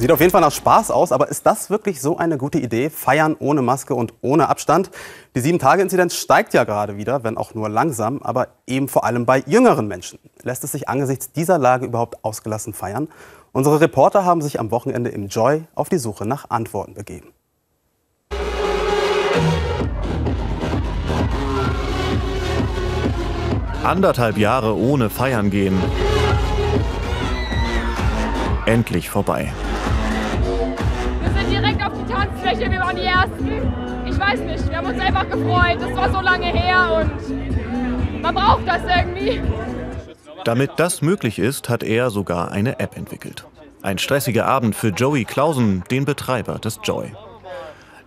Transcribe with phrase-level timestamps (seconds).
[0.00, 2.88] Sieht auf jeden Fall nach Spaß aus, aber ist das wirklich so eine gute Idee?
[2.88, 4.90] Feiern ohne Maske und ohne Abstand?
[5.36, 9.44] Die 7-Tage-Inzidenz steigt ja gerade wieder, wenn auch nur langsam, aber eben vor allem bei
[9.46, 10.18] jüngeren Menschen.
[10.42, 13.08] Lässt es sich angesichts dieser Lage überhaupt ausgelassen feiern?
[13.52, 17.34] Unsere Reporter haben sich am Wochenende im Joy auf die Suche nach Antworten begeben.
[23.84, 25.78] Anderthalb Jahre ohne Feiern gehen.
[28.64, 29.52] Endlich vorbei.
[32.50, 34.06] Tanzfläche, wir waren die Ersten.
[34.06, 35.78] Ich weiß nicht, wir haben uns einfach gefreut.
[35.80, 39.40] Das war so lange her und man braucht das irgendwie.
[40.44, 43.46] Damit das möglich ist, hat er sogar eine App entwickelt.
[43.82, 47.12] Ein stressiger Abend für Joey Clausen, den Betreiber des Joy.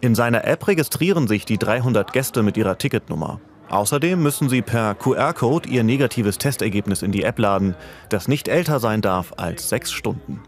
[0.02, 3.40] In seiner App registrieren sich die 300 Gäste mit ihrer Ticketnummer.
[3.70, 7.76] Außerdem müssen sie per QR-Code ihr negatives Testergebnis in die App laden,
[8.10, 10.42] das nicht älter sein darf als sechs Stunden.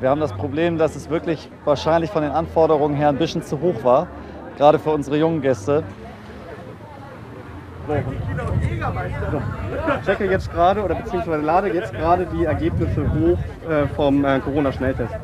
[0.00, 3.60] Wir haben das Problem, dass es wirklich wahrscheinlich von den Anforderungen her ein bisschen zu
[3.60, 4.08] hoch war,
[4.56, 5.84] gerade für unsere jungen Gäste.
[9.98, 13.38] Ich checke jetzt gerade oder beziehungsweise lade jetzt gerade die Ergebnisse hoch
[13.70, 15.14] äh, vom äh, Corona-Schnelltest,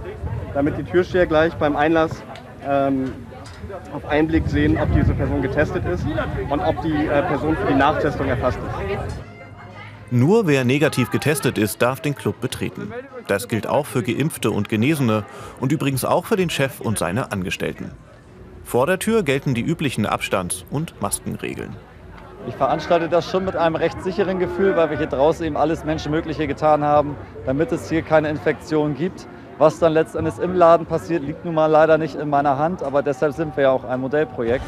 [0.54, 2.22] damit die Türsteher gleich beim Einlass
[2.68, 3.12] ähm,
[3.94, 6.04] auf einen Blick sehen, ob diese Person getestet ist
[6.50, 9.29] und ob die äh, Person für die Nachtestung erfasst ist.
[10.12, 12.92] Nur wer negativ getestet ist, darf den Club betreten.
[13.28, 15.24] Das gilt auch für Geimpfte und Genesene
[15.60, 17.92] und übrigens auch für den Chef und seine Angestellten.
[18.64, 21.76] Vor der Tür gelten die üblichen Abstands- und Maskenregeln.
[22.48, 25.84] Ich veranstalte das schon mit einem recht sicheren Gefühl, weil wir hier draußen eben alles
[25.84, 27.14] Menschenmögliche getan haben,
[27.46, 29.28] damit es hier keine Infektion gibt.
[29.58, 33.02] Was dann letztendlich im Laden passiert, liegt nun mal leider nicht in meiner Hand, aber
[33.02, 34.64] deshalb sind wir ja auch ein Modellprojekt.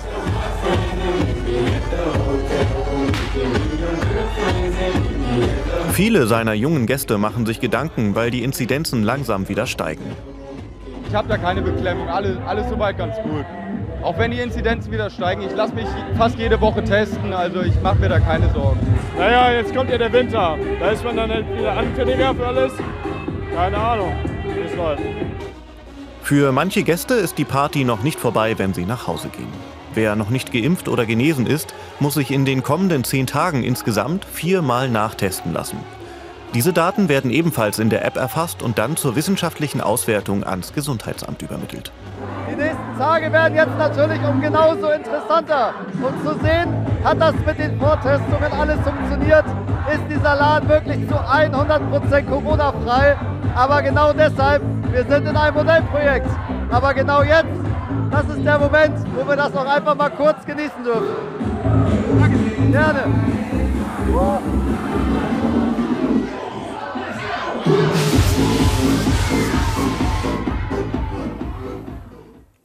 [5.93, 10.05] Viele seiner jungen Gäste machen sich Gedanken, weil die Inzidenzen langsam wieder steigen.
[11.09, 13.45] Ich habe da keine Beklemmung, alles, alles soweit ganz gut.
[14.03, 15.87] Auch wenn die Inzidenzen wieder steigen, ich lasse mich
[16.17, 18.81] fast jede Woche testen, also ich mache mir da keine Sorgen.
[19.17, 20.57] Naja, jetzt kommt ja der Winter.
[20.81, 22.73] Da ist man dann halt wieder anfälliger für alles.
[23.55, 24.13] Keine Ahnung
[24.45, 25.03] wie es läuft.
[26.23, 29.53] Für manche Gäste ist die Party noch nicht vorbei, wenn sie nach Hause gehen.
[29.95, 34.25] Wer noch nicht geimpft oder genesen ist, muss sich in den kommenden zehn Tagen insgesamt
[34.25, 35.79] viermal nachtesten lassen.
[36.55, 41.41] Diese Daten werden ebenfalls in der App erfasst und dann zur wissenschaftlichen Auswertung ans Gesundheitsamt
[41.41, 41.93] übermittelt.
[42.51, 45.75] Die nächsten Tage werden jetzt natürlich um genauso interessanter.
[45.95, 46.69] Und zu sehen,
[47.05, 49.45] hat das mit den Vortestungen alles funktioniert?
[49.93, 53.17] Ist dieser Laden wirklich zu 100% Corona-frei?
[53.55, 56.29] Aber genau deshalb, wir sind in einem Modellprojekt.
[56.71, 57.62] Aber genau jetzt,
[58.13, 61.17] das ist der Moment, wo wir das noch einfach mal kurz genießen dürfen.
[62.71, 63.05] Gerne.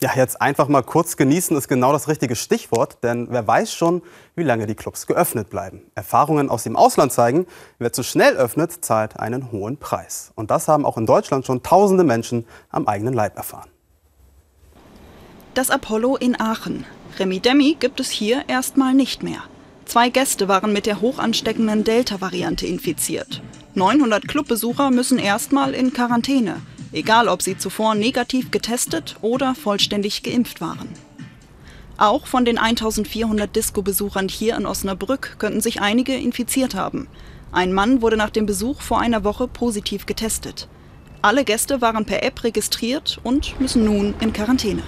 [0.00, 4.02] Ja, jetzt einfach mal kurz genießen ist genau das richtige Stichwort, denn wer weiß schon,
[4.36, 5.82] wie lange die Clubs geöffnet bleiben.
[5.94, 7.46] Erfahrungen aus dem Ausland zeigen,
[7.78, 10.30] wer zu schnell öffnet, zahlt einen hohen Preis.
[10.36, 13.70] Und das haben auch in Deutschland schon tausende Menschen am eigenen Leib erfahren.
[15.58, 16.84] Das Apollo in Aachen.
[17.18, 19.42] Remi Demi gibt es hier erstmal nicht mehr.
[19.86, 23.42] Zwei Gäste waren mit der hochansteckenden Delta-Variante infiziert.
[23.74, 26.60] 900 Clubbesucher müssen erstmal in Quarantäne
[26.92, 30.90] egal ob sie zuvor negativ getestet oder vollständig geimpft waren.
[31.96, 37.08] Auch von den 1400 Disco-Besuchern hier in Osnabrück könnten sich einige infiziert haben.
[37.50, 40.68] Ein Mann wurde nach dem Besuch vor einer Woche positiv getestet.
[41.20, 44.84] Alle Gäste waren per App registriert und müssen nun in Quarantäne.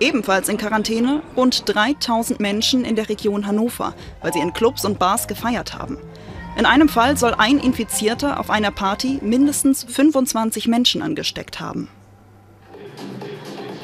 [0.00, 4.98] Ebenfalls in Quarantäne rund 3000 Menschen in der Region Hannover, weil sie in Clubs und
[4.98, 5.98] Bars gefeiert haben.
[6.56, 11.88] In einem Fall soll ein Infizierter auf einer Party mindestens 25 Menschen angesteckt haben.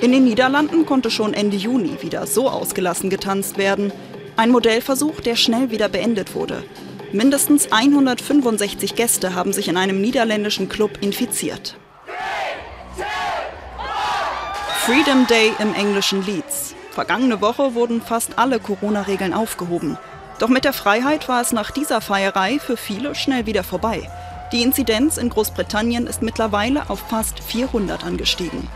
[0.01, 3.93] In den Niederlanden konnte schon Ende Juni wieder so ausgelassen getanzt werden.
[4.37, 6.63] Ein Modellversuch, der schnell wieder beendet wurde.
[7.13, 11.77] Mindestens 165 Gäste haben sich in einem niederländischen Club infiziert.
[14.87, 16.75] Freedom Day im englischen Leeds.
[16.91, 19.97] Vergangene Woche wurden fast alle Corona-Regeln aufgehoben.
[20.39, 24.11] Doch mit der Freiheit war es nach dieser Feierei für viele schnell wieder vorbei.
[24.53, 28.69] Die Inzidenz in Großbritannien ist mittlerweile auf fast 400 angestiegen.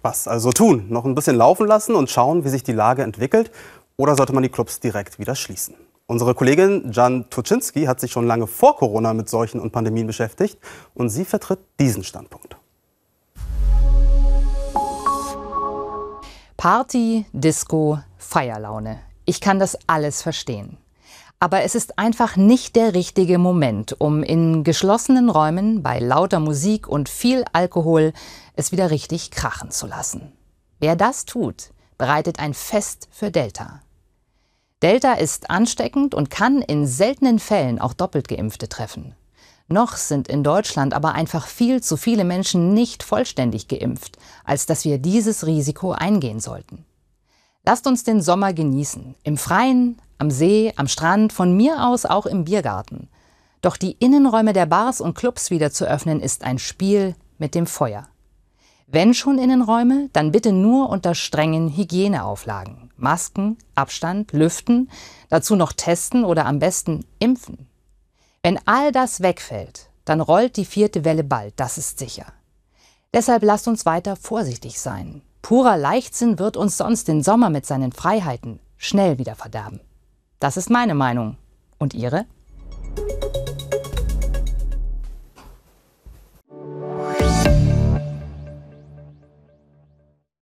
[0.00, 0.86] Was also tun?
[0.88, 3.50] Noch ein bisschen laufen lassen und schauen, wie sich die Lage entwickelt?
[3.98, 5.74] Oder sollte man die Clubs direkt wieder schließen?
[6.06, 10.58] Unsere Kollegin Jan Tuczynski hat sich schon lange vor Corona mit Seuchen und Pandemien beschäftigt
[10.94, 12.56] und sie vertritt diesen Standpunkt.
[16.62, 19.00] Party, Disco, Feierlaune.
[19.24, 20.76] Ich kann das alles verstehen.
[21.40, 26.86] Aber es ist einfach nicht der richtige Moment, um in geschlossenen Räumen bei lauter Musik
[26.86, 28.12] und viel Alkohol
[28.54, 30.30] es wieder richtig krachen zu lassen.
[30.78, 33.80] Wer das tut, bereitet ein Fest für Delta.
[34.82, 39.16] Delta ist ansteckend und kann in seltenen Fällen auch doppelt geimpfte treffen.
[39.68, 44.84] Noch sind in Deutschland aber einfach viel zu viele Menschen nicht vollständig geimpft, als dass
[44.84, 46.84] wir dieses Risiko eingehen sollten.
[47.64, 52.26] Lasst uns den Sommer genießen, im Freien, am See, am Strand, von mir aus auch
[52.26, 53.08] im Biergarten.
[53.60, 57.66] Doch die Innenräume der Bars und Clubs wieder zu öffnen, ist ein Spiel mit dem
[57.66, 58.08] Feuer.
[58.88, 62.90] Wenn schon Innenräume, dann bitte nur unter strengen Hygieneauflagen.
[62.96, 64.90] Masken, Abstand, Lüften,
[65.30, 67.68] dazu noch testen oder am besten impfen.
[68.44, 72.26] Wenn all das wegfällt, dann rollt die vierte Welle bald, das ist sicher.
[73.14, 75.22] Deshalb lasst uns weiter vorsichtig sein.
[75.42, 79.78] Purer Leichtsinn wird uns sonst den Sommer mit seinen Freiheiten schnell wieder verderben.
[80.40, 81.36] Das ist meine Meinung.
[81.78, 82.26] Und Ihre?